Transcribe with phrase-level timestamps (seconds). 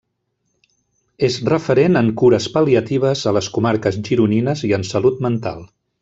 [1.27, 5.63] És referent en Cures Pal·liatives a les Comarques gironines i en Salut Mental.